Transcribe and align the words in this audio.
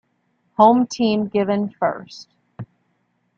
Home 0.57 0.87
team 0.87 1.27
given 1.27 1.69
first. 1.69 2.27